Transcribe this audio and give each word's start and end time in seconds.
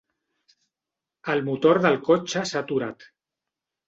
El 1.33 1.43
motor 1.49 1.79
del 1.83 1.97
cotxe 2.07 2.43
s'ha 2.53 2.63
aturat. 2.65 3.07